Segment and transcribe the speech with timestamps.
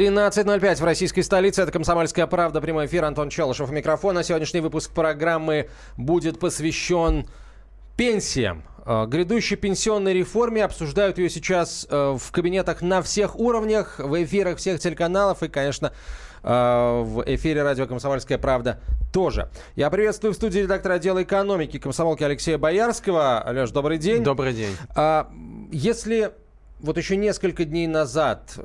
[0.00, 1.60] 13.05 в российской столице.
[1.60, 2.62] Это «Комсомольская правда».
[2.62, 3.04] Прямой эфир.
[3.04, 3.70] Антон Челышев.
[3.70, 4.16] Микрофон.
[4.16, 5.68] А сегодняшний выпуск программы
[5.98, 7.26] будет посвящен
[7.98, 8.62] пенсиям.
[8.86, 14.56] Э, грядущей пенсионной реформе обсуждают ее сейчас э, в кабинетах на всех уровнях, в эфирах
[14.56, 15.92] всех телеканалов и, конечно,
[16.42, 18.80] э, в эфире радио «Комсомольская правда»
[19.12, 19.50] тоже.
[19.76, 23.44] Я приветствую в студии редактора отдела экономики комсомолки Алексея Боярского.
[23.50, 24.24] Леш, добрый день.
[24.24, 24.74] Добрый день.
[24.96, 25.30] А,
[25.70, 26.32] если
[26.80, 28.58] вот еще несколько дней назад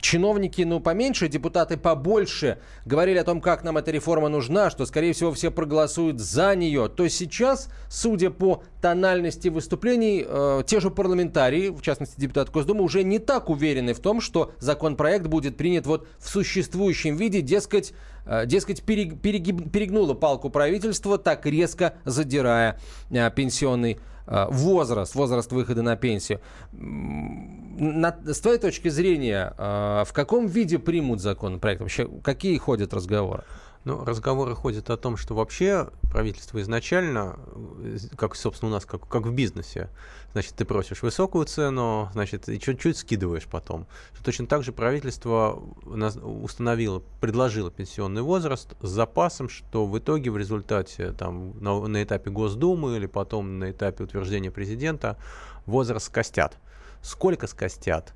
[0.00, 5.12] чиновники, ну, поменьше, депутаты побольше говорили о том, как нам эта реформа нужна, что, скорее
[5.12, 11.68] всего, все проголосуют за нее, то сейчас, судя по тональности выступлений, э, те же парламентарии,
[11.70, 16.06] в частности, депутат Госдумы, уже не так уверены в том, что законопроект будет принят вот
[16.18, 17.92] в существующем виде, дескать,
[18.26, 22.80] э, дескать перег, перегиб, перегнуло палку правительства, так резко задирая
[23.10, 26.40] э, пенсионный возраст, возраст выхода на пенсию.
[26.72, 31.80] На, с твоей точки зрения, э, в каком виде примут законопроект?
[31.80, 33.44] Вообще, какие ходят разговоры?
[33.84, 37.38] Ну, разговоры ходят о том, что вообще правительство изначально,
[37.82, 39.90] э, как, собственно, у нас, как, как в бизнесе,
[40.32, 43.86] значит, ты просишь высокую цену, значит, и чуть-чуть скидываешь потом.
[44.24, 51.12] Точно так же правительство установило, предложило пенсионный возраст с запасом, что в итоге в результате
[51.12, 55.18] там, на, на этапе Госдумы или потом на этапе утверждения президента
[55.66, 56.56] возраст скостят.
[57.02, 58.14] Сколько скостят,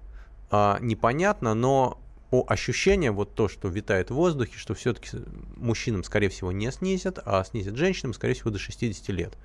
[0.50, 2.00] а, непонятно, но
[2.30, 5.08] по ощущениям, вот то, что витает в воздухе, что все-таки
[5.56, 9.38] мужчинам, скорее всего, не снизят, а снизят женщинам, скорее всего, до 60 лет.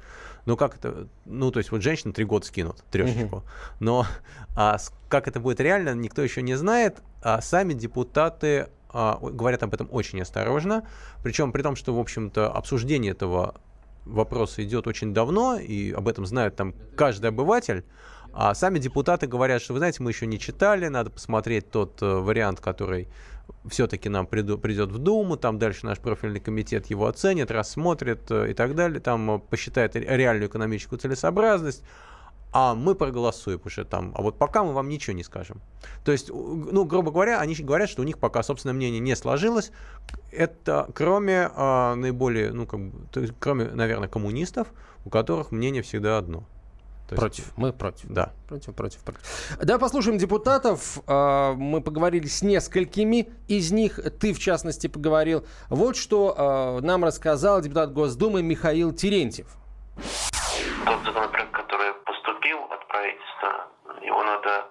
[0.45, 3.38] Но как это, ну, то есть вот женщина три года скинут, трешечку.
[3.38, 3.44] Угу.
[3.80, 4.06] Но
[4.56, 9.73] а, как это будет реально, никто еще не знает, а сами депутаты а, говорят об
[9.73, 10.86] этом очень осторожно,
[11.23, 13.56] причем при том, что, в общем-то, обсуждение этого
[14.06, 17.86] вопроса идет очень давно, и об этом знает там каждый обыватель,
[18.34, 22.05] а сами депутаты говорят, что, вы знаете, мы еще не читали, надо посмотреть тот э,
[22.05, 23.08] вариант, который
[23.70, 28.54] все-таки нам придет в Думу, там дальше наш профильный комитет его оценит, рассмотрит э, и
[28.54, 31.83] так далее, там э, посчитает реальную экономическую целесообразность,
[32.52, 35.61] а мы проголосуем уже там, а вот пока мы вам ничего не скажем.
[36.04, 39.72] То есть, ну, грубо говоря, они говорят, что у них пока собственное мнение не сложилось,
[40.32, 44.67] это кроме а, наиболее, ну, как бы, то есть, кроме, наверное, коммунистов,
[45.05, 46.45] у которых мнение всегда одно.
[47.13, 47.45] То против.
[47.45, 47.57] Есть...
[47.57, 48.05] Мы против.
[48.09, 48.33] Да.
[48.47, 49.21] Против, против, против.
[49.61, 50.99] Давай послушаем депутатов.
[51.07, 53.99] А, мы поговорили с несколькими из них.
[54.19, 55.45] Ты, в частности, поговорил.
[55.69, 59.47] Вот что а, нам рассказал депутат Госдумы Михаил Терентьев.
[60.85, 63.67] Тот законопроект, который поступил от правительства,
[64.01, 64.65] его надо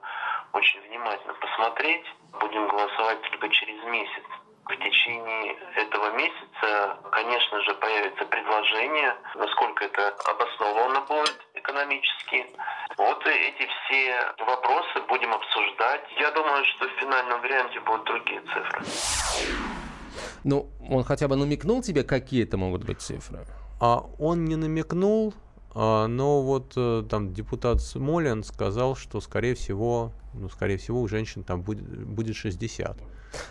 [0.52, 2.04] очень внимательно посмотреть.
[2.40, 4.24] Будем голосовать только через месяц.
[4.64, 12.46] В течение этого месяца, конечно же, появится предложение, насколько это обоснованно будет экономически.
[12.96, 16.02] Вот эти все вопросы будем обсуждать.
[16.20, 18.82] Я думаю, что в финальном варианте будут другие цифры.
[20.44, 23.44] Ну, он хотя бы намекнул тебе, какие это могут быть цифры?
[23.80, 25.34] А он не намекнул,
[25.74, 31.08] а, но вот э, там депутат Смолин сказал, что скорее всего, ну, скорее всего, у
[31.08, 32.96] женщин там будет, будет 60.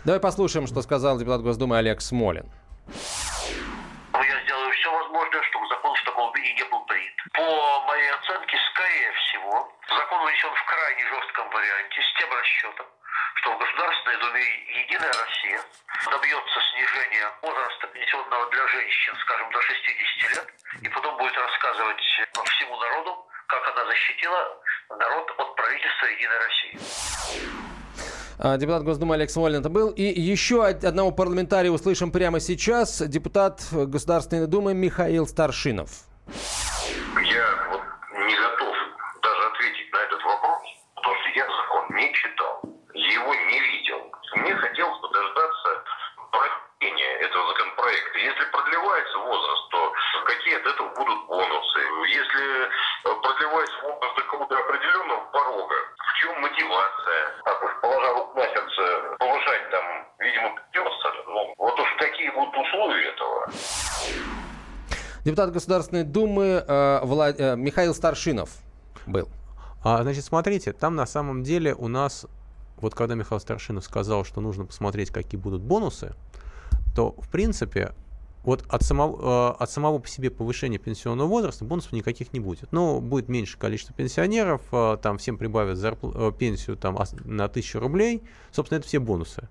[0.04, 2.46] Давай послушаем, что сказал депутат Госдумы Олег Смолин.
[2.86, 7.12] Ну, я сделаю все возможное, чтобы закон в таком виде не был принят.
[7.32, 9.12] По моей оценке, скорее
[10.22, 12.86] закон внесен в крайне жестком варианте с тем расчетом,
[13.36, 14.44] что в Государственной Думе
[14.84, 15.60] «Единая Россия»
[16.10, 20.46] добьется снижения возраста пенсионного для женщин, скажем, до 60 лет,
[20.82, 24.62] и потом будет рассказывать всему народу, как она защитила
[24.98, 26.78] народ от правительства «Единой России».
[28.38, 29.90] А, депутат Госдумы Олег Смолин это был.
[29.90, 33.00] И еще одного парламентария услышим прямо сейчас.
[33.06, 35.90] Депутат Государственной Думы Михаил Старшинов.
[37.22, 37.82] Я вот
[38.26, 38.74] не готов
[39.22, 40.62] даже ответить на этот вопрос,
[40.96, 42.60] потому что я закон не читал,
[42.94, 44.12] его не видел.
[44.36, 45.84] Мне хотелось бы дождаться
[46.30, 48.18] прохождения этого законопроекта.
[48.18, 49.92] Если продлевается возраст, то
[50.26, 51.80] какие от этого будут бонусы?
[52.12, 52.44] Если
[53.02, 57.22] продлевается возраст до какого-то определенного порога, в чем мотивация?
[57.44, 58.82] Так уж положа руку на сердце,
[59.18, 59.84] повышать там,
[60.18, 61.08] видимо, придется.
[61.26, 63.48] Ну, вот уж какие будут условия этого?
[65.24, 67.40] Депутат Государственной Думы э, Влад...
[67.40, 68.50] э, Михаил Старшинов
[69.06, 69.28] был.
[69.84, 72.26] А, значит, смотрите, там на самом деле у нас,
[72.78, 76.14] вот когда Михаил Старшинов сказал, что нужно посмотреть, какие будут бонусы,
[76.94, 77.92] то, в принципе,
[78.44, 82.72] вот от самого, э, от самого по себе повышения пенсионного возраста бонусов никаких не будет.
[82.72, 87.78] Но будет меньше количество пенсионеров, э, там всем прибавят зарпл- э, пенсию там, на 1000
[87.78, 88.22] рублей.
[88.50, 89.48] Собственно, это все бонусы.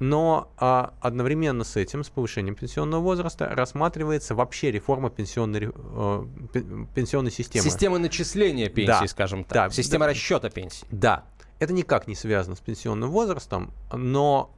[0.00, 6.24] Но а, одновременно с этим, с повышением пенсионного возраста, рассматривается вообще реформа пенсионной, э,
[6.94, 7.68] пенсионной системы.
[7.68, 9.52] Система начисления пенсии, да, скажем так.
[9.52, 10.86] Да, Система да, расчета пенсии.
[10.90, 11.24] Да.
[11.58, 14.50] это никак не связано с пенсионным возрастом, но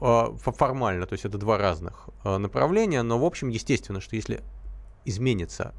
[0.00, 4.42] формально, то есть это два разных направления, но в общем естественно, что если
[5.04, 5.74] изменится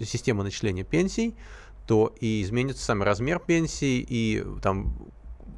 [0.00, 1.36] система начисления пенсий,
[1.86, 4.96] то и изменится сам размер пенсии, и там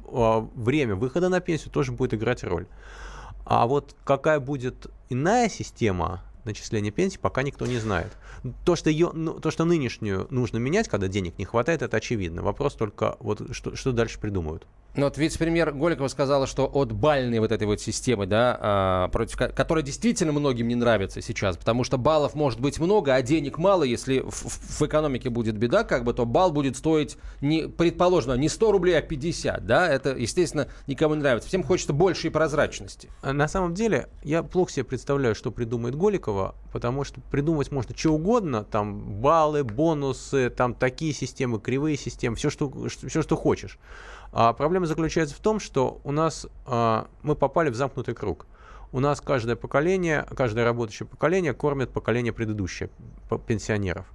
[0.05, 2.67] время выхода на пенсию тоже будет играть роль.
[3.45, 8.11] А вот какая будет иная система начисления пенсии, пока никто не знает.
[8.65, 12.41] То, что, ее, ну, то, что нынешнюю нужно менять, когда денег не хватает, это очевидно.
[12.41, 14.65] Вопрос только, вот, что, что дальше придумают.
[14.97, 19.37] Ну вот вице-премьер Голикова сказала, что от бальной вот этой вот системы, да, а, против
[19.37, 23.83] которой действительно многим не нравится сейчас, потому что баллов может быть много, а денег мало,
[23.83, 28.49] если в, в экономике будет беда, как бы, то балл будет стоить, не, предположим, не
[28.49, 31.47] 100 рублей, а 50, да, это, естественно, никому не нравится.
[31.47, 33.11] Всем хочется большей прозрачности.
[33.21, 36.36] А на самом деле, я плохо себе представляю, что придумает Голикова,
[36.71, 42.49] потому что придумать можно что угодно, там баллы, бонусы, там такие системы, кривые системы, все,
[42.49, 43.79] что, все, что хочешь.
[44.31, 48.45] А проблема заключается в том, что у нас а, мы попали в замкнутый круг.
[48.91, 52.89] У нас каждое поколение, каждое работающее поколение кормит поколение предыдущее,
[53.45, 54.05] пенсионеров.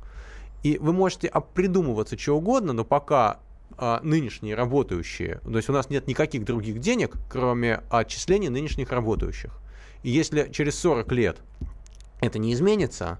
[0.62, 3.40] И вы можете придумываться что угодно, но пока
[3.76, 9.52] а, нынешние работающие, то есть у нас нет никаких других денег, кроме отчислений нынешних работающих.
[10.02, 11.38] И если через 40 лет
[12.22, 13.18] это не изменится,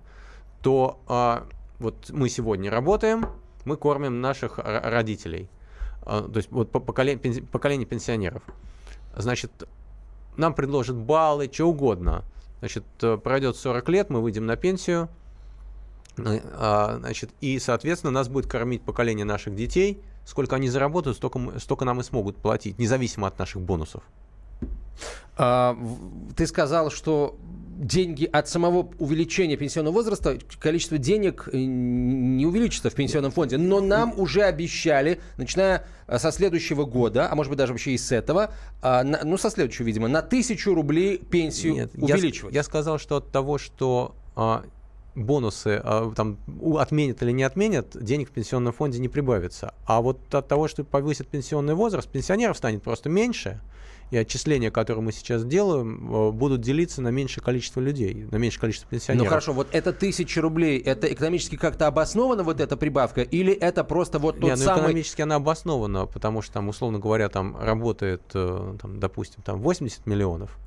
[0.62, 1.46] то а,
[1.78, 3.26] вот мы сегодня работаем,
[3.64, 5.50] мы кормим наших родителей–
[6.04, 8.43] а, то есть вот поколение, поколение пенсионеров.
[9.16, 9.69] Значит,
[10.37, 12.25] нам предложат баллы, что угодно.
[12.60, 15.08] Значит, э, пройдет 40 лет, мы выйдем на пенсию,
[16.16, 20.00] э, а, значит, и, соответственно, нас будет кормить поколение наших детей.
[20.25, 24.02] Сколько они заработают, столько, столько нам и смогут платить, независимо от наших бонусов.
[25.37, 25.76] А,
[26.37, 27.37] ты сказал, что
[27.78, 33.58] деньги от самого увеличения пенсионного возраста, количество денег э, не увеличится в пенсионном фонде.
[33.58, 37.98] Но нам уже обещали, начиная э, со следующего года, а может быть даже вообще и
[37.98, 38.52] с этого,
[38.82, 42.54] а, ну со следующего, видимо, на тысячу рублей пенсию Нет, увеличивать.
[42.54, 44.64] Я, я сказал, что от того, что а,
[45.14, 46.38] бонусы а, там
[46.78, 49.75] отменят или не отменят, денег в пенсионном фонде не прибавится.
[49.86, 53.60] А вот от того, что повысит пенсионный возраст, пенсионеров станет просто меньше,
[54.12, 58.61] и отчисления, которые мы сейчас делаем, э, будут делиться на меньшее количество людей, на меньшее
[58.61, 59.25] количество пенсионеров.
[59.25, 63.85] Ну хорошо, вот это тысяча рублей, это экономически как-то обоснована вот эта прибавка, или это
[63.85, 64.81] просто вот тот Нет, ну, самый...
[64.81, 70.05] экономически она обоснована, потому что там, условно говоря, там работает, э, там, допустим, там 80
[70.05, 70.59] миллионов,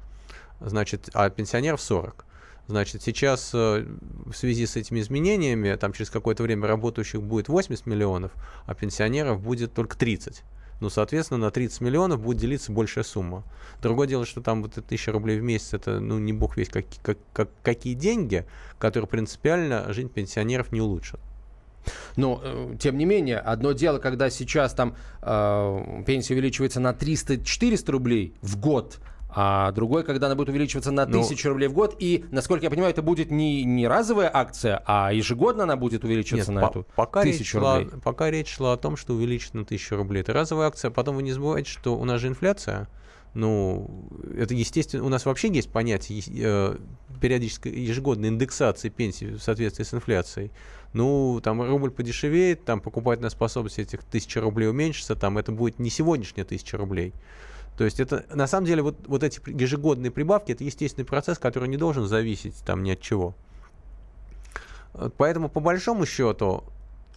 [0.59, 2.25] значит, а пенсионеров 40.
[2.67, 3.85] Значит, сейчас э,
[4.25, 8.31] в связи с этими изменениями, там через какое-то время работающих будет 80 миллионов,
[8.65, 10.41] а пенсионеров будет только 30
[10.79, 13.43] ну, соответственно, на 30 миллионов будет делиться большая сумма.
[13.81, 16.69] Другое дело, что там вот эта тысяча рублей в месяц, это, ну, не бог весь
[16.69, 18.45] как, как, как, какие деньги,
[18.77, 21.19] которые принципиально жизнь пенсионеров не улучшат.
[22.15, 27.91] Но, э, тем не менее, одно дело, когда сейчас там э, пенсия увеличивается на 300-400
[27.91, 28.99] рублей в год,
[29.37, 31.95] а другой, когда она будет увеличиваться на ну, тысячу ну, рублей в год.
[31.99, 36.53] И, насколько я понимаю, это будет не, не разовая акция, а ежегодно она будет увеличиваться
[36.53, 37.89] нет, на по- эту пока тысячу речь рублей.
[37.89, 40.21] Шла, пока речь шла о том, что увеличится на тысячу рублей.
[40.21, 40.89] Это разовая акция.
[40.89, 42.87] Потом вы не забывайте, что у нас же инфляция.
[43.33, 46.77] Ну, это естественно, у нас вообще есть понятие э,
[47.19, 50.51] периодической ежегодной индексации пенсии в соответствии с инфляцией.
[50.93, 55.89] Ну, там рубль подешевеет, там покупательная способность этих тысячи рублей уменьшится, там это будет не
[55.89, 57.11] сегодняшняя тысяча рублей.
[57.77, 61.67] То есть это, на самом деле, вот, вот эти ежегодные прибавки, это естественный процесс, который
[61.67, 63.35] не должен зависеть там ни от чего.
[65.17, 66.63] Поэтому, по большому счету,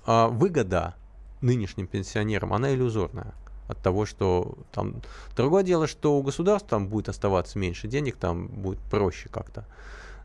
[0.05, 0.95] а, выгода
[1.41, 3.35] нынешним пенсионерам, она иллюзорная
[3.69, 4.97] от того, что там...
[5.37, 9.65] Другое дело, что у государства там будет оставаться меньше денег, там будет проще как-то.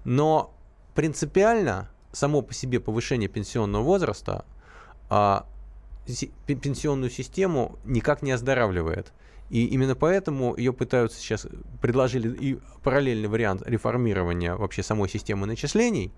[0.03, 0.53] Но
[0.95, 4.45] принципиально само по себе повышение пенсионного возраста
[5.09, 5.45] а,
[6.47, 9.11] пенсионную систему никак не оздоравливает.
[9.53, 11.45] И именно поэтому ее пытаются сейчас,
[11.79, 16.11] предложили и параллельный вариант реформирования вообще самой системы начислений.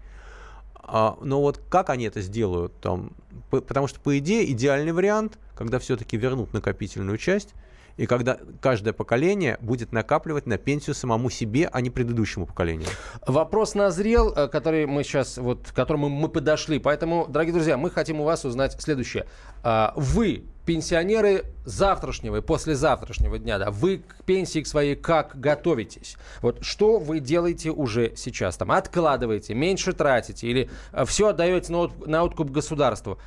[0.75, 2.79] А, но вот как они это сделают?
[2.79, 3.11] Там,
[3.49, 7.53] по, потому что, по идее, идеальный вариант, когда все-таки вернут накопительную часть,
[7.97, 12.87] и когда каждое поколение будет накапливать на пенсию самому себе, а не предыдущему поколению.
[13.25, 16.79] Вопрос назрел, э, который мы сейчас, вот, к которому мы подошли.
[16.79, 19.25] Поэтому, дорогие друзья, мы хотим у вас узнать следующее.
[19.63, 26.17] А, вы, пенсионеры завтрашнего и послезавтрашнего дня, да, вы к пенсии к своей как готовитесь?
[26.41, 28.57] Вот что вы делаете уже сейчас?
[28.57, 33.19] Там откладываете, меньше тратите или э, все отдаете на, на откуп государству?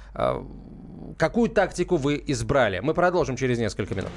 [1.19, 2.79] Какую тактику вы избрали?
[2.79, 4.13] Мы продолжим через несколько минут.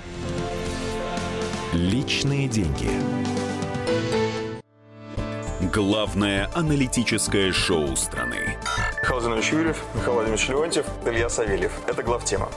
[1.74, 2.90] Личные деньги.
[5.74, 8.56] Главное аналитическое шоу страны.
[9.02, 11.72] Михаил Юрьев, Михаил Владимирович Леонтьев, Илья Савельев.
[11.88, 12.50] Это главтема.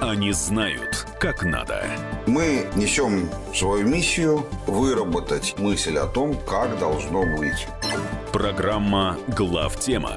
[0.00, 1.84] Они знают, как надо.
[2.26, 7.68] Мы несем свою миссию выработать мысль о том, как должно быть.
[8.32, 10.16] Программа «Глав тема»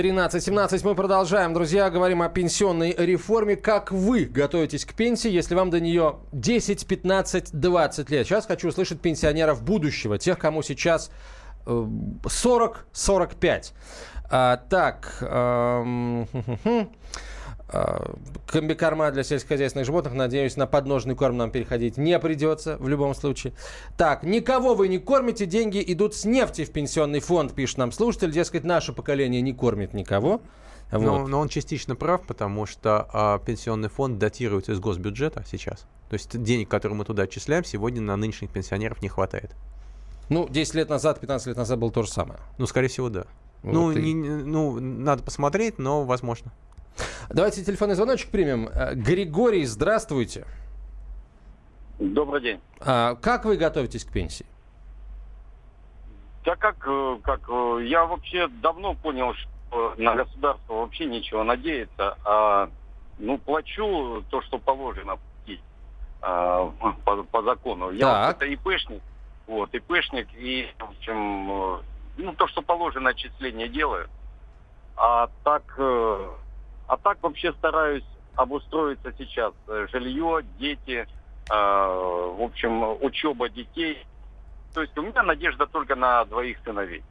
[0.00, 1.52] 13.17 мы продолжаем.
[1.52, 3.56] Друзья, говорим о пенсионной реформе.
[3.56, 8.26] Как вы готовитесь к пенсии, если вам до нее 10, 15, 20 лет?
[8.26, 11.10] Сейчас хочу услышать пенсионеров будущего, тех, кому сейчас
[11.66, 13.72] 40-45.
[14.30, 16.26] А, так, эм,
[18.46, 20.14] комбикорма для сельскохозяйственных животных.
[20.14, 23.52] Надеюсь, на подножный корм нам переходить не придется в любом случае.
[23.96, 28.30] Так, никого вы не кормите, деньги идут с нефти в пенсионный фонд, пишет нам слушатель.
[28.30, 30.40] Дескать, наше поколение не кормит никого.
[30.90, 31.02] Вот.
[31.02, 35.86] Но, но он частично прав, потому что а, пенсионный фонд датируется из госбюджета сейчас.
[36.08, 39.54] То есть денег, которые мы туда отчисляем, сегодня на нынешних пенсионеров не хватает.
[40.28, 42.40] Ну, 10 лет назад, 15 лет назад было то же самое.
[42.58, 43.26] Ну, скорее всего, да.
[43.62, 44.12] Вот ну, и...
[44.12, 46.52] не, ну, надо посмотреть, но возможно.
[47.32, 48.68] Давайте телефонный звоночек примем.
[48.68, 50.44] Э, Григорий, здравствуйте.
[52.00, 52.60] Добрый день.
[52.80, 54.46] А, как вы готовитесь к пенсии?
[56.44, 62.16] Да как, э, как, э, я вообще давно понял, что на государство вообще нечего надеяться,
[62.24, 62.68] а
[63.20, 65.16] ну плачу то, что положено
[66.22, 66.72] а,
[67.04, 67.92] по, по закону.
[67.92, 69.02] Я вот это ИПшник,
[69.46, 71.80] вот, ИПшник, и, в общем,
[72.16, 74.08] ну, то, что положено, отчисление делаю.
[74.96, 75.62] А так,
[76.90, 78.04] а так вообще стараюсь
[78.34, 79.54] обустроиться сейчас.
[79.92, 81.06] Жилье, дети,
[81.48, 84.04] э, в общем, учеба детей.
[84.74, 87.04] То есть у меня надежда только на двоих сыновей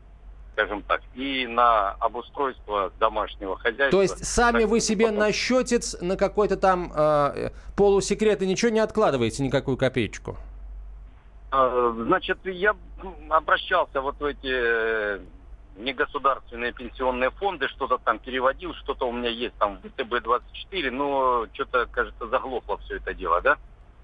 [0.54, 3.92] скажем так, и на обустройство домашнего хозяйства.
[3.92, 5.20] То есть сами вы себе потом...
[5.20, 10.36] на счетец, на какой-то там э, полусекрет и ничего не откладываете, никакую копеечку?
[11.54, 12.76] Э, значит, я
[13.30, 15.22] обращался вот в эти
[15.80, 21.86] негосударственные пенсионные фонды, что-то там переводил, что-то у меня есть там в ВТБ-24, но что-то,
[21.88, 23.58] кажется, заглохло все это дело, да?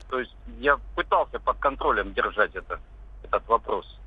[0.09, 2.79] То есть я пытался под контролем держать это,
[3.23, 3.99] этот вопрос.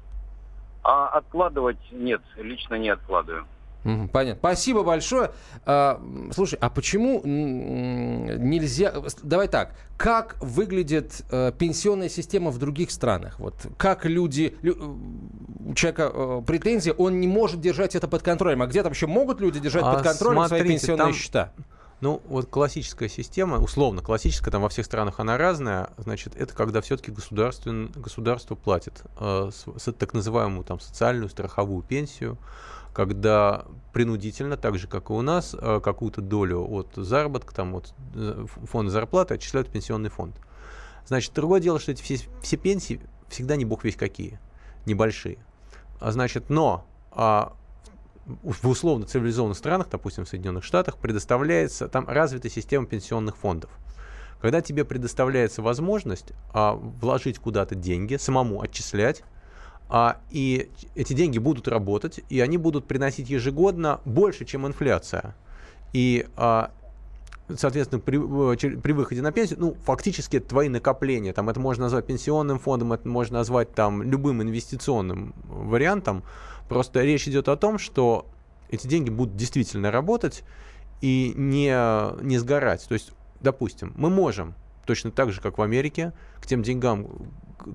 [0.83, 3.47] А откладывать нет, лично не откладываю.
[3.83, 4.39] Понятно.
[4.39, 5.31] Спасибо большое.
[5.65, 6.01] А,
[6.35, 8.93] слушай, а почему нельзя...
[9.23, 9.75] Давай так.
[9.97, 13.39] Как выглядит э, пенсионная система в других странах?
[13.39, 14.57] Вот как люди...
[14.63, 18.63] У человека э, претензии, он не может держать это под контролем.
[18.63, 21.15] А где-то вообще могут люди держать а под контролем смотрите, свои пенсионные там...
[21.15, 21.53] счета?
[22.01, 26.81] Ну, вот классическая система, условно классическая, там во всех странах она разная, значит, это когда
[26.81, 32.39] все-таки государство платит э, с, с, так называемую там социальную страховую пенсию,
[32.99, 37.95] когда принудительно, так же, как и у нас, э, какую-то долю от заработка, там, от
[38.17, 40.35] э, фонда зарплаты отчисляют в пенсионный фонд.
[41.07, 44.41] Значит, другое дело, что эти все, все пенсии всегда не бог весь какие,
[44.85, 45.39] небольшие.
[46.01, 47.53] А значит, но а,
[48.27, 53.71] в условно цивилизованных странах, допустим, в Соединенных Штатах, предоставляется, там развита система пенсионных фондов.
[54.41, 59.23] Когда тебе предоставляется возможность а, вложить куда-то деньги, самому отчислять,
[59.89, 65.35] а, и эти деньги будут работать, и они будут приносить ежегодно больше, чем инфляция.
[65.93, 66.71] И, а,
[67.57, 68.19] соответственно, при,
[68.77, 71.33] при выходе на пенсию, ну, фактически это твои накопления.
[71.33, 76.23] Там, это можно назвать пенсионным фондом, это можно назвать там, любым инвестиционным вариантом.
[76.69, 78.27] Просто речь идет о том, что
[78.69, 80.45] эти деньги будут действительно работать
[81.01, 81.71] и не,
[82.23, 82.85] не сгорать.
[82.87, 84.55] То есть, допустим, мы можем
[84.85, 87.09] точно так же, как в Америке, к тем деньгам,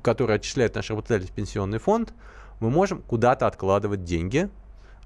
[0.01, 2.13] который отчисляет наш работодатель в пенсионный фонд,
[2.59, 4.49] мы можем куда-то откладывать деньги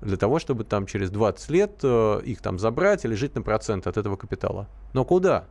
[0.01, 3.87] для того, чтобы там через 20 лет э, их там забрать или жить на процент
[3.87, 4.67] от этого капитала.
[4.93, 5.45] Но куда?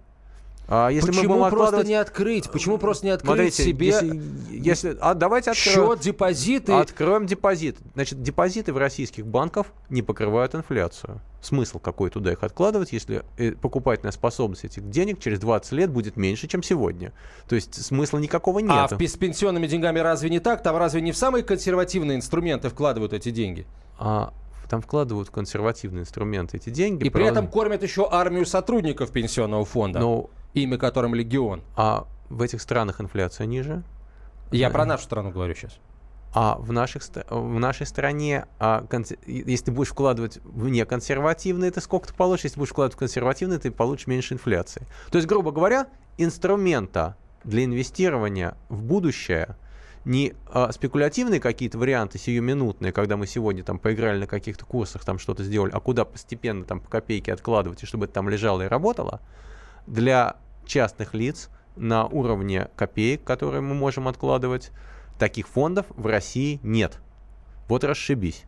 [0.69, 2.51] А если Почему мы будем просто не открыть?
[2.51, 6.73] Почему просто не открыть Смотрите, себе если, если, а давайте откроем, счет, депозиты?
[6.73, 7.77] Откроем депозит.
[7.95, 11.21] Значит, депозиты в российских банках не покрывают инфляцию.
[11.41, 16.17] Смысл какой туда их откладывать, если э, покупательная способность этих денег через 20 лет будет
[16.17, 17.13] меньше, чем сегодня.
[17.49, 18.73] То есть смысла никакого нет.
[18.73, 20.65] А в, с пенсионными деньгами разве не так?
[20.65, 23.67] Там разве не в самые консервативные инструменты вкладывают эти деньги?
[24.01, 24.33] А,
[24.69, 27.05] там вкладывают консервативные инструменты эти деньги.
[27.05, 27.19] И правда?
[27.19, 30.01] при этом кормят еще армию сотрудников пенсионного фонда.
[30.01, 30.31] Но
[30.63, 31.63] имя которым легион.
[31.77, 33.83] А в этих странах инфляция ниже?
[34.51, 35.79] Я про нашу страну говорю сейчас.
[36.35, 38.87] А в, наших, в нашей стране, а,
[39.27, 42.45] если ты будешь вкладывать в неконсервативные, ты сколько ты получишь?
[42.45, 44.87] Если будешь вкладывать в консервативные, ты получишь меньше инфляции.
[45.11, 45.87] То есть, грубо говоря,
[46.19, 49.57] инструмента для инвестирования в будущее
[50.05, 55.19] не а, спекулятивные какие-то варианты сиюминутные, когда мы сегодня там поиграли на каких-то курсах, там
[55.19, 58.67] что-то сделали, а куда постепенно там по копейке откладывать, и чтобы это там лежало и
[58.67, 59.21] работало,
[59.87, 60.37] для
[60.67, 64.71] частных лиц на уровне копеек, которые мы можем откладывать,
[65.19, 66.99] таких фондов в России нет.
[67.69, 68.45] Вот расшибись.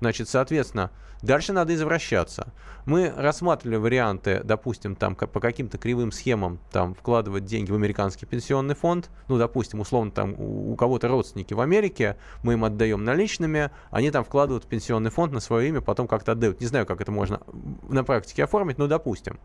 [0.00, 0.90] Значит, соответственно,
[1.22, 2.52] дальше надо извращаться.
[2.86, 8.74] Мы рассматривали варианты, допустим, там по каким-то кривым схемам там вкладывать деньги в американский пенсионный
[8.74, 9.10] фонд.
[9.28, 14.24] Ну, допустим, условно, там у, кого-то родственники в Америке, мы им отдаем наличными, они там
[14.24, 16.60] вкладывают в пенсионный фонд на свое имя, потом как-то отдают.
[16.60, 17.40] Не знаю, как это можно
[17.88, 19.38] на практике оформить, но допустим.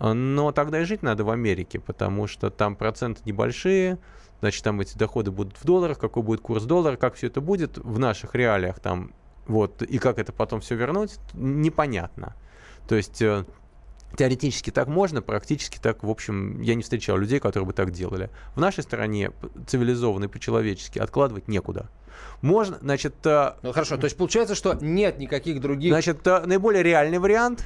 [0.00, 3.98] Но тогда и жить надо в Америке, потому что там проценты небольшие,
[4.40, 7.76] значит, там эти доходы будут в долларах, какой будет курс доллара, как все это будет
[7.78, 9.12] в наших реалиях там
[9.46, 12.34] вот, и как это потом все вернуть, непонятно.
[12.88, 13.44] То есть э,
[14.16, 18.30] теоретически так можно, практически так, в общем, я не встречал людей, которые бы так делали.
[18.54, 19.32] В нашей стране
[19.66, 21.90] цивилизованной, по-человечески откладывать некуда.
[22.42, 23.14] Можно, значит...
[23.26, 25.92] Э, ну хорошо, то есть получается, что нет никаких других...
[25.92, 27.64] Значит, э, наиболее реальный вариант,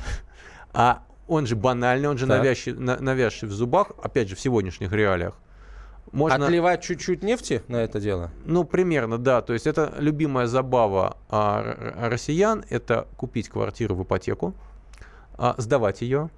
[0.73, 5.35] а он же банальный, он же навязчив, навязший в зубах, опять же, в сегодняшних реалиях,
[6.13, 6.45] можно...
[6.45, 8.31] Отливать чуть-чуть нефти на это дело?
[8.45, 9.43] Ну, примерно, да.
[9.43, 14.55] То есть это любимая забава а, россиян, это купить квартиру в ипотеку,
[15.37, 16.31] а, сдавать ее,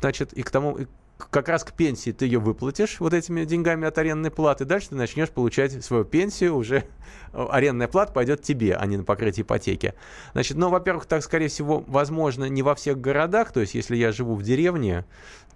[0.00, 0.86] значит, и к тому, и
[1.28, 4.94] как раз к пенсии ты ее выплатишь вот этими деньгами от арендной платы, дальше ты
[4.94, 6.84] начнешь получать свою пенсию, уже
[7.32, 9.94] арендная плата пойдет тебе, а не на покрытие ипотеки.
[10.32, 14.12] Значит, ну, во-первых, так, скорее всего, возможно, не во всех городах, то есть если я
[14.12, 15.04] живу в деревне,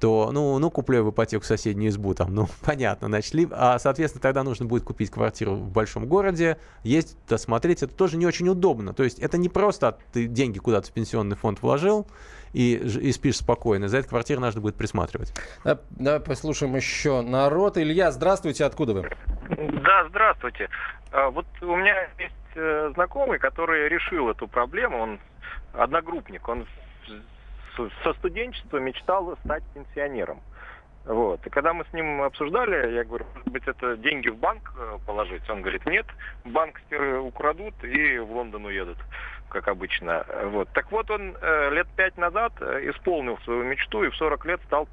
[0.01, 4.23] то, ну, ну куплю в ипотеку соседнюю избу, там, ну, понятно, значит, ли, а, соответственно,
[4.23, 8.93] тогда нужно будет купить квартиру в большом городе, ездить, смотреть, это тоже не очень удобно,
[8.93, 12.07] то есть это не просто ты деньги куда-то в пенсионный фонд вложил,
[12.55, 13.89] и, и спишь спокойно.
[13.89, 15.35] За этой квартирой нужно будет присматривать.
[15.65, 17.77] Да, давай послушаем еще народ.
[17.77, 19.11] Илья, здравствуйте, откуда вы?
[19.49, 20.69] Да, здравствуйте.
[21.11, 24.99] А, вот у меня есть э, знакомый, который решил эту проблему.
[24.99, 25.21] Он
[25.73, 26.49] одногруппник.
[26.49, 26.67] Он
[28.05, 30.41] со студенчества мечтал стать пенсионером.
[31.07, 31.45] Вот.
[31.47, 34.99] И когда мы с ним обсуждали, я говорю, может быть, это деньги в банк э,
[35.05, 35.49] положить?
[35.51, 36.07] Он говорит, нет,
[36.45, 38.97] банкстеры украдут и в Лондон уедут
[39.55, 40.27] как обычно.
[40.47, 40.69] Вот.
[40.71, 44.61] Так вот, он э, лет пять назад э, исполнил свою мечту и в 40 лет
[44.67, 44.89] стал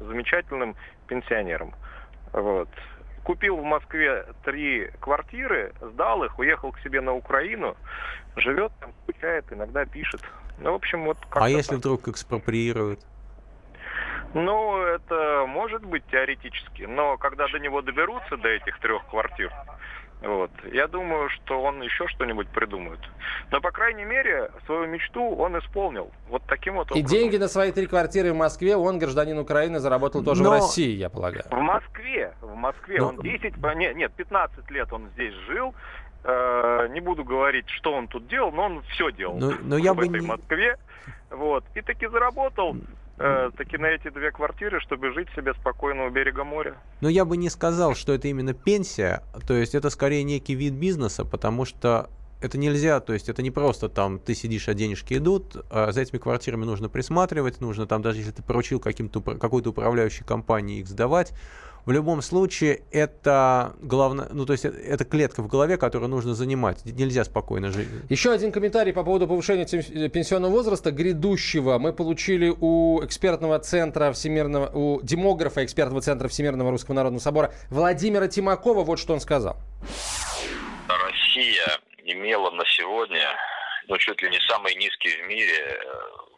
[0.00, 0.74] замечательным
[1.06, 1.74] пенсионером.
[2.32, 2.68] Вот.
[3.24, 7.76] Купил в Москве три квартиры, сдал их, уехал к себе на Украину,
[8.36, 10.22] живет там, скучает, иногда пишет.
[10.60, 11.80] Ну, в общем, вот А если так.
[11.80, 13.00] вдруг экспроприируют?
[14.32, 19.52] Ну, это может быть теоретически, но когда до него доберутся, до этих трех квартир,
[20.22, 20.50] вот.
[20.72, 22.98] Я думаю, что он еще что-нибудь придумает.
[23.50, 26.10] Но, по крайней мере, свою мечту он исполнил.
[26.28, 27.06] Вот таким вот образом.
[27.06, 30.50] И деньги на свои три квартиры в Москве он, гражданин Украины, заработал тоже Но...
[30.50, 31.44] в России, я полагаю.
[31.50, 32.32] В Москве.
[32.40, 32.98] В Москве.
[32.98, 33.08] Но...
[33.08, 35.74] Он 10, нет, нет, 15 лет он здесь жил.
[36.24, 39.92] Э, не буду говорить, что он тут делал, но он все делал но, но я
[39.92, 40.26] в бы этой не...
[40.26, 40.76] Москве.
[41.30, 41.64] Вот.
[41.74, 42.76] И таки заработал
[43.18, 46.76] э, таки на эти две квартиры, чтобы жить себе спокойно у берега моря.
[47.00, 50.74] Но я бы не сказал, что это именно пенсия, то есть это скорее некий вид
[50.74, 55.14] бизнеса, потому что это нельзя, то есть это не просто там ты сидишь, а денежки
[55.14, 59.70] идут, а за этими квартирами нужно присматривать, нужно там даже если ты поручил каким-то, какой-то
[59.70, 61.32] управляющей компании их сдавать,
[61.86, 66.84] в любом случае, это главное, ну то есть это клетка в голове, которую нужно занимать.
[66.84, 67.88] Нельзя спокойно жить.
[68.08, 69.66] Еще один комментарий по поводу повышения
[70.08, 71.78] пенсионного возраста грядущего.
[71.78, 78.26] Мы получили у экспертного центра Всемирного, у демографа экспертного центра Всемирного Русского Народного Собора Владимира
[78.26, 78.82] Тимакова.
[78.82, 79.56] Вот что он сказал.
[80.88, 83.22] Россия имела на сегодня
[83.88, 85.80] ну, чуть ли не самый низкий в мире э,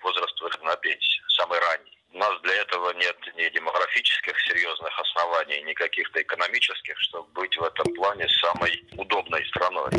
[0.02, 1.97] возраст выхода на пенсию, самый ранний.
[2.18, 7.62] У нас для этого нет ни демографических серьезных оснований, ни каких-то экономических, чтобы быть в
[7.62, 9.92] этом плане самой удобной страной.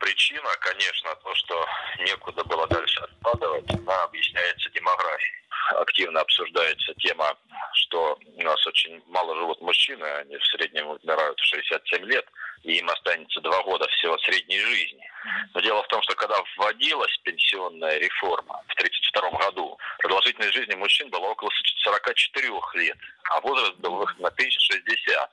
[0.00, 1.64] Причина, конечно, то, что
[2.00, 5.44] некуда было дальше откладывать, она объясняется демографией.
[5.76, 7.38] Активно обсуждается тема,
[7.74, 12.26] что у нас очень мало живут мужчины, они в среднем умирают в 67 лет,
[12.62, 15.10] и им останется два года всего средней жизни.
[15.54, 21.10] Но дело в том, что когда вводилась пенсионная реформа в 1932 году, продолжительность жизни мужчин
[21.10, 21.50] была около
[21.84, 22.96] 44 лет,
[23.30, 25.30] а возраст был выход на пенсию 60.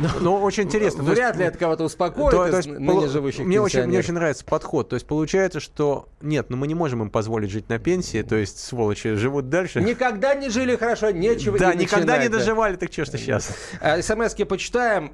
[0.00, 1.02] Ну, ну очень интересно.
[1.02, 4.14] Ну, вряд ли это кого-то успокоит то, то есть, ныне живущих мне очень, мне очень
[4.14, 4.88] нравится подход.
[4.88, 8.36] То есть получается, что нет, ну мы не можем им позволить жить на пенсии, то
[8.36, 9.80] есть сволочи живут дальше.
[9.80, 13.52] Никогда не жили хорошо, нечего Да, никогда не доживали, так что ж ты сейчас.
[13.80, 15.12] Э, СМСки почитаем.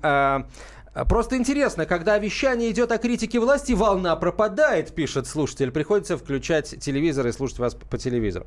[1.08, 5.72] Просто интересно, когда вещание идет о критике власти, волна пропадает, пишет слушатель.
[5.72, 8.46] Приходится включать телевизор и слушать вас по телевизору.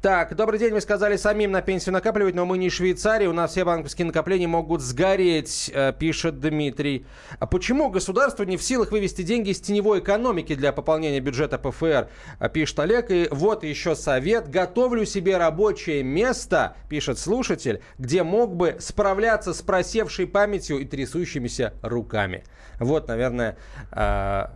[0.00, 0.72] Так, добрый день.
[0.72, 3.28] Вы сказали самим на пенсию накапливать, но мы не Швейцария.
[3.28, 7.04] У нас все банковские накопления могут сгореть, э, пишет Дмитрий.
[7.40, 12.08] А почему государство не в силах вывести деньги из теневой экономики для пополнения бюджета ПФР,
[12.38, 13.10] а, пишет Олег.
[13.10, 14.48] И вот еще совет.
[14.48, 21.74] Готовлю себе рабочее место, пишет слушатель, где мог бы справляться с просевшей памятью и трясущимися
[21.88, 22.44] руками.
[22.78, 23.56] Вот, наверное,
[23.92, 24.46] э,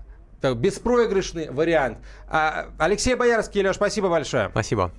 [0.54, 1.98] беспроигрышный вариант.
[2.28, 4.48] А, Алексей Боярский, Леш, спасибо большое.
[4.50, 4.90] Спасибо.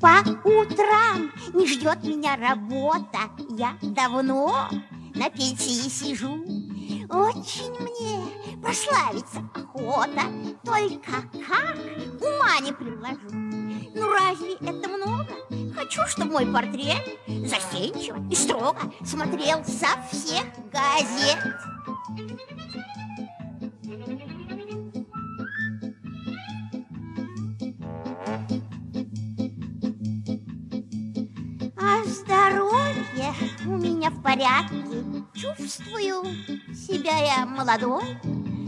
[0.00, 3.18] По утрам не ждет меня работа.
[3.50, 4.68] Я давно
[5.14, 6.36] на пенсии сижу.
[7.10, 10.22] Очень мне прославиться охота,
[10.64, 11.68] Только как
[12.20, 13.47] ума не приложу.
[13.98, 15.26] Ну разве это много?
[15.74, 21.38] Хочу, чтобы мой портрет Застенчиво и строго смотрел со всех газет.
[31.76, 33.34] А здоровье
[33.66, 34.76] у меня в порядке
[35.34, 36.24] Чувствую
[36.72, 38.04] себя я молодой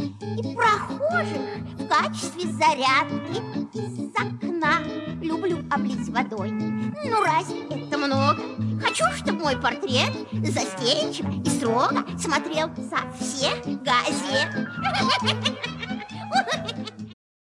[0.00, 1.38] И прохожих
[1.78, 3.42] в качестве зарядки
[3.76, 4.80] Из окна.
[5.20, 6.50] Люблю облить водой.
[6.50, 8.42] Ну разве это много?
[8.82, 14.48] Хочу, чтобы мой портрет Застенчиво и строго Смотрел со всех газет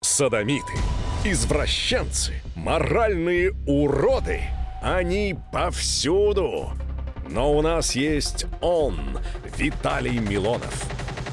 [0.03, 0.73] Садомиты,
[1.25, 4.41] извращенцы, моральные уроды.
[4.83, 6.73] Они повсюду.
[7.29, 8.99] Но у нас есть он,
[9.57, 10.98] Виталий Милонов.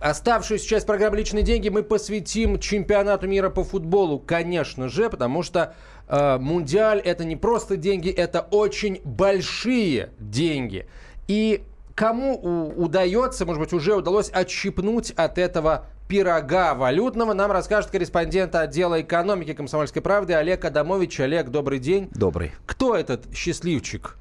[0.00, 5.74] Оставшуюся часть программы «Личные деньги» мы посвятим чемпионату мира по футболу, конечно же, потому что
[6.08, 10.86] э, Мундиаль– это не просто деньги, это очень большие деньги.
[11.28, 18.54] И кому удается, может быть, уже удалось отщипнуть от этого пирога валютного, нам расскажет корреспондент
[18.54, 21.20] отдела экономики «Комсомольской правды» Олег Адамович.
[21.20, 22.08] Олег, добрый день.
[22.12, 22.52] Добрый.
[22.66, 24.16] Кто этот счастливчик?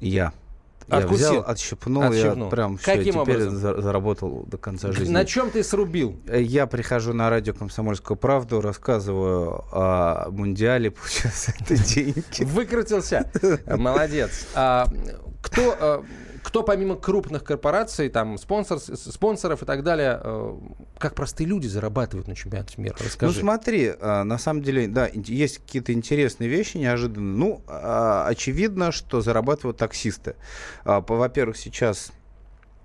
[0.00, 0.32] Я.
[0.88, 1.30] Я Откусил.
[1.30, 2.44] взял, отщипнул, Отщипнул.
[2.44, 3.56] я прям все, Каким теперь образом?
[3.56, 5.12] за- заработал до конца жизни.
[5.12, 6.20] На чем ты срубил?
[6.32, 12.44] Я прихожу на радио «Комсомольскую правду», рассказываю о Мундиале, получается, это деньги.
[12.44, 13.30] Выкрутился.
[13.66, 14.46] Молодец.
[14.54, 14.88] А,
[15.42, 16.02] кто, э,
[16.46, 20.58] кто помимо крупных корпораций, там, спонсор, спонсоров и так далее, э,
[20.96, 22.94] как простые люди зарабатывают на чемпионате мира?
[23.00, 23.40] Ну Расскажи.
[23.40, 27.36] смотри, а, на самом деле, да, есть какие-то интересные вещи, неожиданные.
[27.36, 30.36] Ну, а, очевидно, что зарабатывают таксисты.
[30.84, 32.12] А, Во-первых, сейчас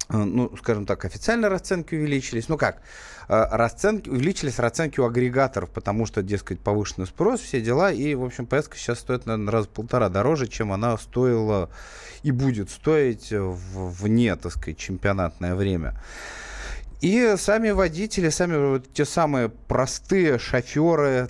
[0.10, 2.50] ну, скажем так, официально расценки увеличились.
[2.50, 2.82] Ну как,
[3.28, 7.92] а, расценки, увеличились расценки у агрегаторов, потому что, дескать, повышенный спрос, все дела.
[7.92, 11.70] И, в общем, поездка сейчас стоит, наверное, раз в полтора дороже, чем она стоила
[12.24, 15.96] и будет стоить вне, так сказать, чемпионатное время.
[17.02, 21.30] И сами водители, сами вот те самые простые шоферы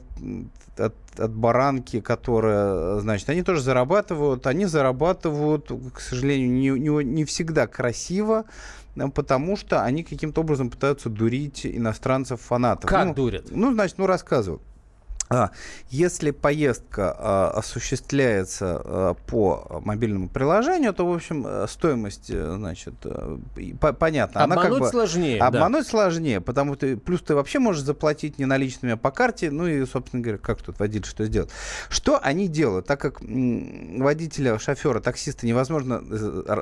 [1.18, 4.48] от, баранки, которые, значит, они тоже зарабатывают.
[4.48, 8.46] Они зарабатывают, к сожалению, не, не, не всегда красиво,
[8.96, 12.90] э, потому что они каким-то образом пытаются дурить иностранцев, фанатов.
[12.90, 13.46] Как ну, дурят?
[13.50, 14.62] Ну, значит, ну рассказываю.
[15.32, 15.52] А,
[15.90, 22.94] Если поездка а, осуществляется а, по мобильному приложению, то, в общем, э, стоимость, э, значит,
[23.06, 23.38] э,
[23.80, 24.44] по- понятно.
[24.44, 25.48] она как Обмануть бы- сложнее, да.
[25.48, 29.52] Обмануть сложнее, потому что плюс ты вообще можешь заплатить не наличными, а по карте.
[29.52, 31.50] Ну и, собственно говоря, как тут водитель что сделать?
[31.90, 32.88] Что они делают?
[32.88, 36.02] Так как водителя, шофера, таксиста невозможно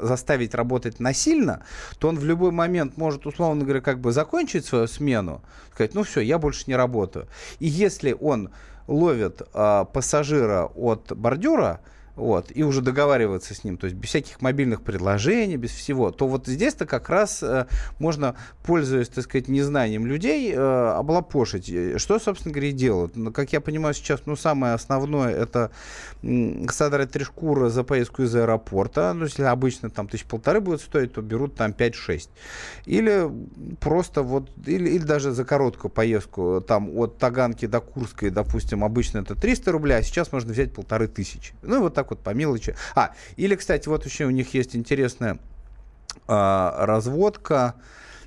[0.03, 1.63] заставить работать насильно,
[1.97, 5.41] то он в любой момент может, условно говоря, как бы закончить свою смену,
[5.73, 7.27] сказать, ну все, я больше не работаю.
[7.59, 8.49] И если он
[8.89, 11.79] ловит а, пассажира от бордюра,
[12.19, 16.27] вот, и уже договариваться с ним, то есть без всяких мобильных предложений, без всего, то
[16.27, 17.65] вот здесь-то как раз э,
[17.97, 21.99] можно, пользуясь, так сказать, незнанием людей, э, облапошить.
[21.99, 23.15] Что, собственно говоря, и делают.
[23.15, 25.71] Ну, как я понимаю сейчас, ну, самое основное, это
[26.21, 30.81] м, содрать три шкуры за поездку из аэропорта, ну, если обычно там тысяч полторы будет
[30.81, 32.29] стоить, то берут там 5-6.
[32.85, 33.29] Или
[33.79, 39.19] просто вот, или, или даже за короткую поездку, там от Таганки до Курской, допустим, обычно
[39.19, 41.53] это 300 рублей, а сейчас можно взять полторы тысячи.
[41.61, 42.75] Ну, и вот так вот по мелочи.
[42.95, 45.39] А, или, кстати, вот еще у них есть интересная
[46.27, 47.75] а, разводка.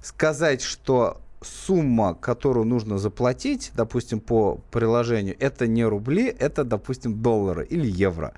[0.02, 7.64] Сказать, что сумма, которую нужно заплатить, допустим, по приложению, это не рубли, это, допустим, доллары
[7.66, 8.32] или евро.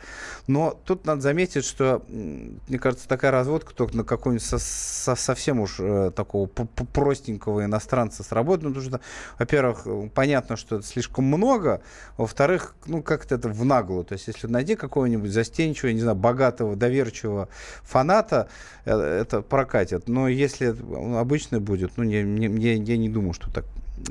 [0.47, 5.61] Но тут надо заметить, что, мне кажется, такая разводка только на какого-нибудь со- со- совсем
[5.61, 8.65] уж э, такого простенького иностранца сработает.
[8.65, 9.01] Ну, потому что,
[9.39, 11.81] во-первых, э, понятно, что это слишком много.
[12.17, 14.05] Во-вторых, ну, как-то это в наглую.
[14.05, 17.49] То есть, если найди какого-нибудь застенчивого, не знаю, богатого, доверчивого
[17.83, 18.49] фаната,
[18.85, 20.09] э, это прокатит.
[20.09, 23.65] Но если он обычный будет, ну, не, не, не- я не думаю, что так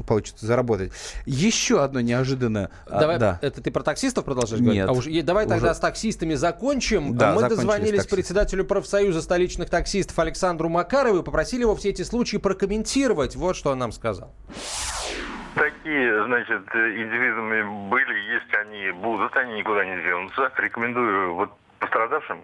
[0.08, 0.92] получится заработать.
[1.26, 2.70] Еще одно неожиданное...
[2.88, 3.40] а, Давай, да.
[3.42, 4.82] это ты про таксистов продолжаешь говорить?
[4.82, 4.90] Нет.
[4.90, 7.16] А уж, давай тогда Уже- с таксистами закончим.
[7.18, 12.38] Да, Мы дозвонились председателю профсоюза столичных таксистов Александру Макарову и попросили его все эти случаи
[12.38, 13.36] прокомментировать.
[13.36, 14.34] Вот что он нам сказал.
[15.56, 20.52] Такие, значит, индивидуумы были, есть они, будут, они никуда не денутся.
[20.58, 21.52] Рекомендую вот
[21.84, 22.42] пострадавшим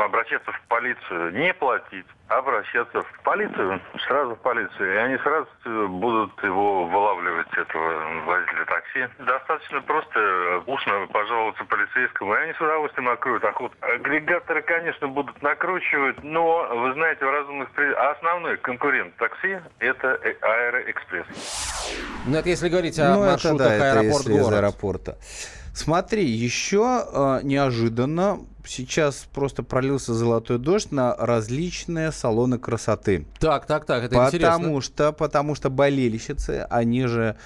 [0.00, 5.48] обращаться в полицию, не платить, а обращаться в полицию, сразу в полицию, и они сразу
[5.88, 9.08] будут его вылавливать, этого водителя такси.
[9.18, 13.74] Достаточно просто устно пожаловаться полицейскому, и они с удовольствием откроют охоту.
[13.80, 17.68] Агрегаторы, конечно, будут накручивать, но, вы знаете, в разумных...
[17.96, 21.26] а Основной конкурент такси– это э- Аэроэкспресс.
[22.26, 24.58] Ну, это если говорить о Ну, это маршрутах да, это аэропорт если из город.
[24.58, 25.16] аэропорта.
[25.74, 33.26] Смотри, еще э, неожиданно сейчас просто пролился золотой дождь на различные салоны красоты.
[33.40, 34.80] Так, так, так, это потому интересно.
[34.82, 37.36] что, потому что болельщицы, они же,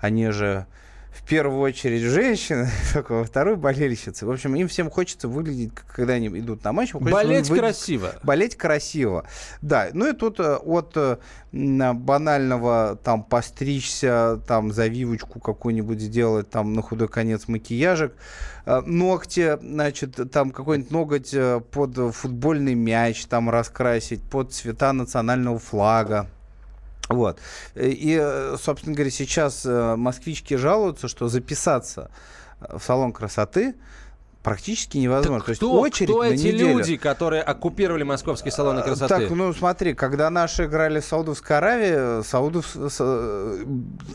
[0.00, 0.66] они же
[1.12, 4.24] в первую очередь женщины, только во вторую болельщицы.
[4.26, 6.94] В общем, им всем хочется выглядеть, когда они идут на матч.
[6.94, 8.14] Болеть выглядеть- красиво.
[8.22, 9.24] Болеть красиво.
[9.60, 11.18] Да, ну и тут э, от э,
[11.52, 18.14] м, банального там постричься, там завивочку какую-нибудь сделать, там на худой конец макияжик,
[18.64, 21.34] э, ногти, значит, там какой-нибудь ноготь
[21.72, 26.26] под футбольный мяч там раскрасить, под цвета национального флага.
[27.14, 27.38] Вот.
[27.74, 32.10] Э, И, э, собственно говоря, сейчас э, москвички жалуются, что записаться
[32.60, 33.74] в салон красоты
[34.42, 35.44] практически невозможно.
[35.44, 36.78] То есть Кто, очередь кто на эти неделю.
[36.78, 39.08] люди, которые оккупировали московские салоны красоты?
[39.28, 42.76] Так, ну смотри, когда наши играли в Саудовской Аравии, Саудов,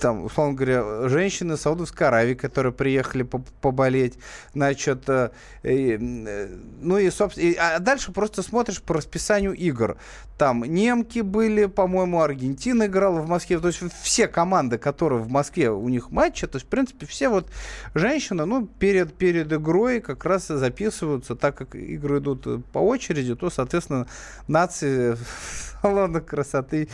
[0.02, 4.16] там, условно говоря, женщины Саудовской Аравии, которые приехали по- поболеть,
[4.54, 5.30] значит, э,
[5.64, 9.98] ну и, собственно, и- а дальше просто смотришь по расписанию игр.
[10.38, 15.72] Там немки были, по-моему, Аргентина играла в Москве, то есть все команды, которые в Москве,
[15.72, 17.50] у них матчи, то есть, в принципе, все вот
[17.96, 23.36] женщины, ну, перед, перед игрой как раз записываются, так как игры идут э, по очереди,
[23.36, 24.06] то, соответственно,
[24.48, 26.88] нации в салонах красоты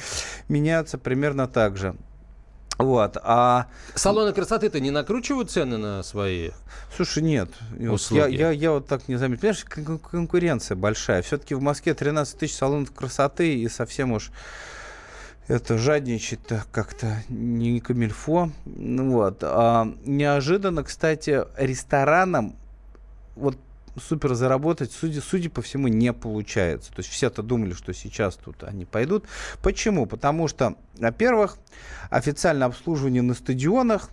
[0.47, 1.95] меняются примерно так же.
[2.77, 3.67] Вот, а...
[3.93, 6.51] Салоны красоты-то не накручивают цены на свои
[6.95, 7.49] Слушай, нет.
[7.79, 8.19] Услуги?
[8.19, 9.41] Я, я, я вот так не заметил.
[9.41, 11.21] Понимаешь, кон- конкуренция большая.
[11.21, 14.31] Все-таки в Москве 13 тысяч салонов красоты, и совсем уж
[15.47, 18.49] это жадничать-то как-то не камильфо.
[18.65, 19.39] Ну Вот.
[19.41, 22.55] А неожиданно, кстати, ресторанам
[23.35, 23.57] вот
[23.99, 26.91] супер заработать, судя, судя по всему, не получается.
[26.91, 29.25] То есть все-то думали, что сейчас тут они пойдут.
[29.61, 30.05] Почему?
[30.05, 31.57] Потому что, во-первых,
[32.09, 34.09] официальное обслуживание на стадионах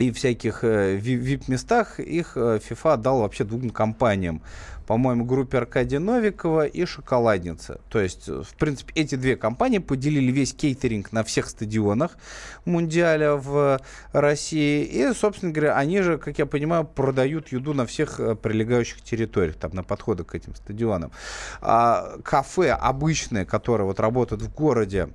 [0.00, 4.42] и всяких э, ви- вип-местах их э, FIFA отдал вообще двум компаниям.
[4.86, 7.80] По-моему, группе Аркадия Новикова и Шоколадница.
[7.90, 12.16] То есть, э, в принципе, эти две компании поделили весь кейтеринг на всех стадионах
[12.64, 13.78] Мундиаля в
[14.12, 14.84] России.
[14.84, 19.56] И, собственно говоря, они же, как я понимаю, продают еду на всех э, прилегающих территориях,
[19.56, 21.12] там, на подходах к этим стадионам.
[21.60, 25.10] А кафе обычные, которые вот работают в городе,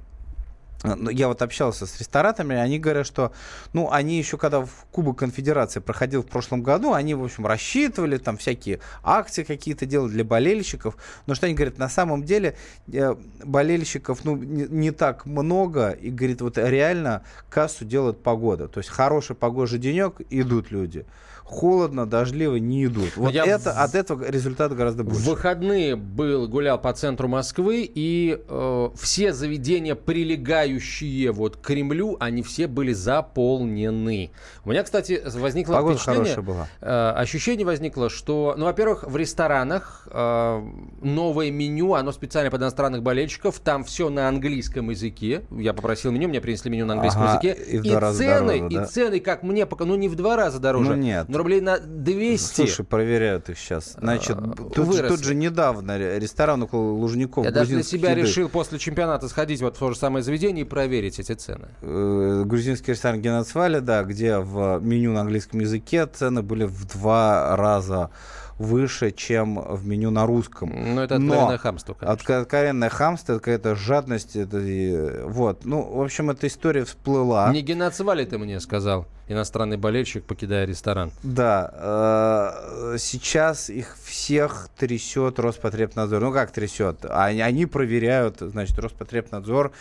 [1.12, 3.32] я вот общался с рестораторами, они говорят, что,
[3.74, 8.18] ну, они еще когда в Кубок Конфедерации проходил в прошлом году, они, в общем, рассчитывали,
[8.18, 12.56] там всякие акции какие-то делали для болельщиков, но что они говорят, на самом деле
[12.92, 18.80] э, болельщиков, ну, не, не так много, и, говорит, вот реально кассу делает погода, то
[18.80, 21.06] есть хороший погожий денек, идут люди,
[21.48, 23.16] холодно, дождливо не идут.
[23.16, 25.30] Вот Я это, в- от этого результат гораздо В больше.
[25.30, 32.42] выходные был, гулял по центру Москвы, и э, все заведения, прилегающие вот к Кремлю, они
[32.42, 34.32] все были заполнены.
[34.66, 36.68] У меня, кстати, возникло Погода впечатление, была.
[36.82, 40.62] э, ощущение возникло, что, ну, во-первых, в ресторанах э,
[41.02, 45.44] новое меню, оно специально под иностранных болельщиков, там все на английском языке.
[45.52, 47.64] Я попросил меню, мне принесли меню на английском Ага, языке.
[47.72, 48.86] и в раза цены, дороже, и да?
[48.86, 51.28] цены, как мне пока, ну, не в два раза дороже, Ну, нет.
[51.36, 52.56] Но рублей на 200.
[52.56, 53.96] Слушай, проверяют их сейчас.
[54.00, 54.38] Значит,
[54.74, 57.46] тут, же- тут же недавно ре- ресторан около Лужников.
[57.46, 58.22] Я даже для себя еды.
[58.22, 61.70] решил после чемпионата сходить вот в то же самое заведение и проверить эти цены.
[61.82, 67.56] Э, грузинский ресторан Генацвали, да, где в меню на английском языке цены были в два
[67.56, 68.10] раза
[68.58, 70.70] выше, чем в меню на русском.
[70.74, 72.16] Ну, это Но откровенное хамство, конечно.
[72.34, 74.36] отк- Откровенное хамство, это какая-то жадность.
[74.36, 75.66] Это, и- вот.
[75.66, 77.52] Ну, в общем, эта история всплыла.
[77.52, 81.12] Не геноцвали ты мне сказал, иностранный болельщик, покидая ресторан.
[81.24, 86.22] Да, э, сейчас их всех трясет Роспотребнадзор.
[86.22, 87.06] Ну как трясет?
[87.10, 89.72] Они, они проверяют, значит, Роспотребнадзор,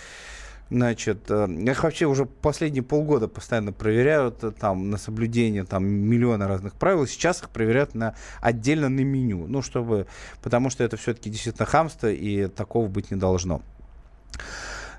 [0.74, 6.48] значит, э, их вообще уже последние полгода постоянно проверяют э, там на соблюдение там миллиона
[6.48, 7.06] разных правил.
[7.06, 10.06] Сейчас их проверяют на отдельно на меню, ну чтобы,
[10.42, 13.62] потому что это все-таки действительно хамство и такого быть не должно.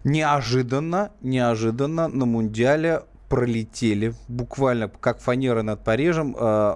[0.06, 6.76] Неожиданно, неожиданно на Мундиале пролетели, буквально как фанера над Парижем, э,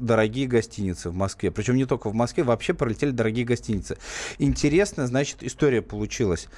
[0.00, 1.52] дорогие гостиницы в Москве.
[1.52, 3.96] Причем не только в Москве, вообще пролетели дорогие гостиницы.
[4.38, 6.48] Интересная, значит, история получилась.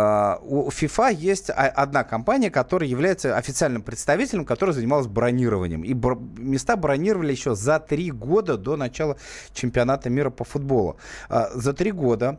[0.00, 5.82] А, У FIFA есть одна компания, которая является официальным представителем, которая занималась бронированием.
[5.82, 9.16] И бр- места бронировали еще за три года до начала
[9.52, 10.98] чемпионата мира по футболу.
[11.28, 12.38] А, За три года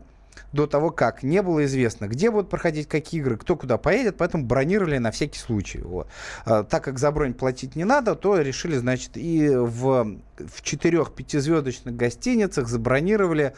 [0.54, 4.46] до того, как не было известно, где будут проходить какие игры, кто куда поедет, поэтому
[4.46, 5.82] бронировали на всякий случай.
[5.82, 6.08] Вот.
[6.46, 11.94] А, так как за бронь платить не надо, то решили, значит, и в, в четырех-пятизвездочных
[11.94, 13.52] гостиницах забронировали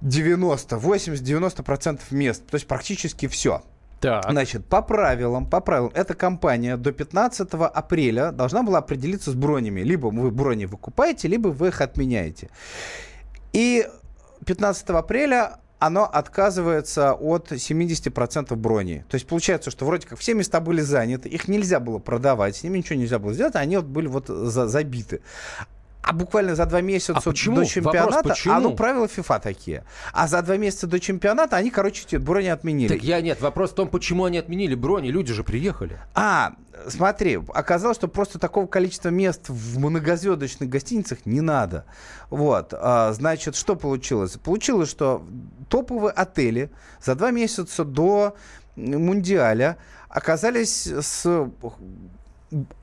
[0.00, 2.46] 90, 80-90% мест.
[2.46, 3.62] То есть практически все.
[4.00, 4.30] Так.
[4.30, 9.82] Значит, по правилам, по правилам, эта компания до 15 апреля должна была определиться с бронями.
[9.82, 12.48] Либо вы брони выкупаете, либо вы их отменяете.
[13.52, 13.86] И
[14.46, 19.04] 15 апреля оно отказывается от 70% брони.
[19.08, 22.62] То есть получается, что вроде как все места были заняты, их нельзя было продавать, с
[22.62, 25.22] ними ничего нельзя было сделать, они вот были вот за- забиты.
[26.02, 27.56] А буквально за два месяца А почему?
[27.56, 28.54] до Вопрос, чемпионата, почему?
[28.54, 29.84] а ну правила FIFA такие.
[30.12, 32.88] А за два месяца до чемпионата они, короче, брони отменили.
[32.88, 35.98] Так я нет, вопрос в том, почему они отменили брони, люди же приехали.
[36.14, 36.54] А,
[36.88, 41.84] смотри, оказалось, что просто такого количества мест в многозвездочных гостиницах не надо.
[42.30, 44.32] Вот, а, значит, что получилось?
[44.42, 45.24] Получилось, что
[45.68, 46.70] топовые отели
[47.02, 48.36] за два месяца до
[48.76, 49.76] Мундиаля
[50.08, 51.50] оказались с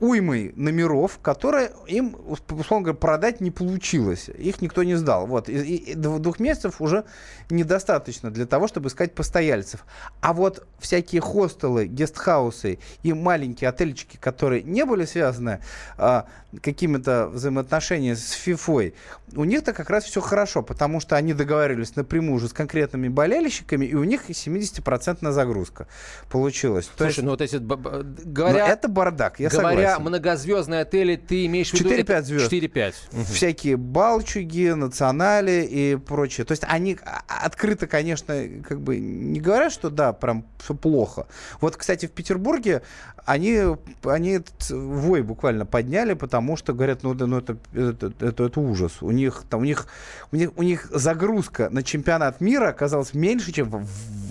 [0.00, 4.28] уймой номеров, которые им, условно говоря, продать не получилось.
[4.28, 5.26] Их никто не сдал.
[5.26, 5.48] Вот.
[5.48, 7.04] И, и- и дв- двух месяцев уже
[7.50, 9.84] недостаточно для того, чтобы искать постояльцев.
[10.20, 15.60] А вот всякие хостелы, гестхаусы и маленькие отельчики, которые не были связаны
[15.96, 16.26] а,
[16.62, 18.94] какими-то взаимоотношениями с ФИФой,
[19.34, 23.84] у них-то как раз все хорошо, потому что они договаривались напрямую уже с конкретными болельщиками,
[23.84, 25.86] и у них 70% загрузка
[26.30, 26.86] получилась.
[26.86, 30.02] То Слушай, есть- ну вот если б- но говоря, это бардак, я говоря согласен.
[30.02, 31.90] многозвездные отели, ты имеешь в виду...
[31.90, 32.52] 4-5 это- звезд.
[32.52, 32.94] 4-5.
[33.32, 36.44] Всякие балчуги, национали и прочее.
[36.44, 38.34] То есть они а- открыто, конечно,
[38.66, 41.26] как бы не говорят, что да, прям все плохо.
[41.62, 42.82] Вот, кстати, в Петербурге
[43.24, 43.58] они,
[44.04, 48.98] они вой буквально подняли, потому что говорят, ну, да, ну это, это, это, это ужас.
[49.00, 49.86] У них, там, у, них,
[50.30, 53.86] у, них, у них загрузка на чемпионат мира оказалась меньше, чем в-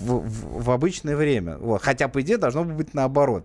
[0.06, 1.56] в- в обычное время.
[1.58, 1.82] Вот.
[1.82, 3.44] Хотя, по идее, должно быть наоборот.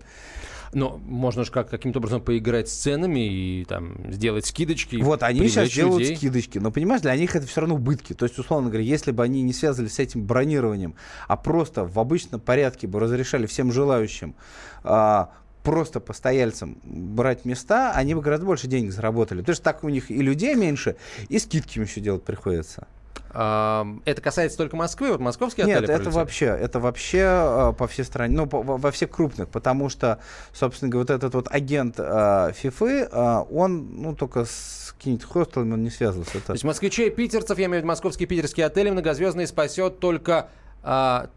[0.74, 4.98] Но можно же как, каким-то образом поиграть с ценами и там сделать скидочки.
[4.98, 6.16] Вот они сейчас привлечь делают людей.
[6.16, 6.58] скидочки.
[6.60, 8.14] Но понимаешь, для них это все равно убытки.
[8.14, 10.96] То есть, условно говоря, если бы они не связывались с этим бронированием,
[11.28, 14.36] а просто в обычном порядке бы разрешали всем желающим
[14.84, 15.32] а,
[15.64, 19.40] просто постояльцам брать места, они бы гораздо больше денег заработали.
[19.40, 20.98] Потому что так у них и людей меньше,
[21.30, 22.88] и скидки им еще делать приходится.
[23.34, 26.16] А, это касается только Москвы, вот московские Нет, отели это пролетели?
[26.20, 30.20] вообще, это вообще э, по всей стране, ну, по- во, всех крупных, потому что,
[30.54, 35.74] собственно говоря, вот этот вот агент э, ФИФы, э, он, ну, только с какими-то хостелами
[35.74, 36.38] он не связывался.
[36.38, 36.48] Это...
[36.48, 40.50] То есть москвичей питерцев, я имею в виду московские и питерские отели, многозвездные спасет только
[40.84, 41.30] а,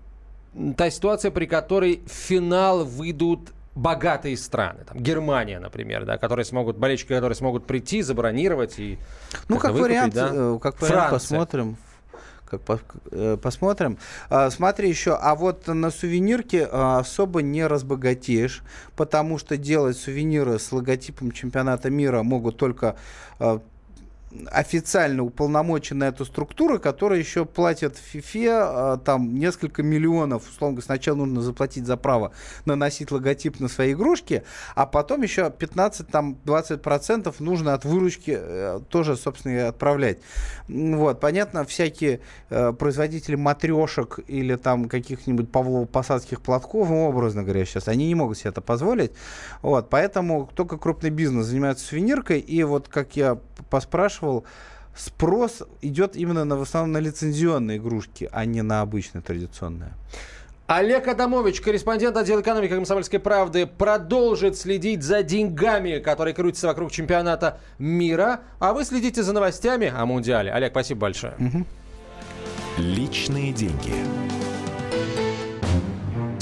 [0.76, 6.78] та ситуация, при которой в финал выйдут богатые страны, там Германия, например, да, которые смогут,
[6.78, 8.98] болельщики, которые смогут прийти, забронировать и
[9.48, 10.30] Ну, как выкупить, вариант, да.
[10.32, 11.10] э, как вариант Франция.
[11.10, 11.76] посмотрим.
[12.46, 12.80] Как по,
[13.10, 13.98] э, посмотрим.
[14.30, 18.62] А, смотри еще, а вот на сувенирке а, особо не разбогатеешь,
[18.94, 22.96] потому что делать сувениры с логотипом чемпионата мира могут только
[23.38, 23.60] а,
[24.50, 30.48] официально уполномоченная эта структура, которая еще платит ФИФЕ а, там несколько миллионов.
[30.48, 32.32] Условно говоря, сначала нужно заплатить за право
[32.64, 34.42] наносить логотип на свои игрушки,
[34.74, 40.18] а потом еще 15-20% нужно от выручки э, тоже, собственно, отправлять.
[40.68, 42.20] Вот, понятно, всякие
[42.50, 48.38] э, производители матрешек или там каких-нибудь павлово-посадских платков, ну, образно говоря, сейчас, они не могут
[48.38, 49.12] себе это позволить.
[49.62, 53.38] Вот, поэтому только крупный бизнес занимается сувениркой, и вот, как я
[53.70, 54.25] поспрашивал,
[54.96, 59.92] спрос идет именно на, в основном на лицензионные игрушки, а не на обычные традиционные.
[60.66, 67.60] Олег Адамович, корреспондент отдела экономики «Комсомольской правды», продолжит следить за деньгами, которые крутятся вокруг чемпионата
[67.78, 68.40] мира.
[68.58, 70.50] А вы следите за новостями о Мундиале.
[70.50, 71.34] Олег, спасибо большое.
[71.38, 71.64] Угу.
[72.78, 73.92] Личные деньги.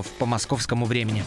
[0.00, 1.24] часов по московскому времени.